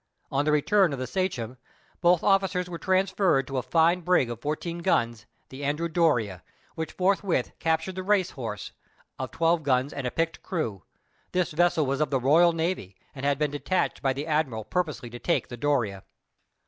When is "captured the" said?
7.59-8.01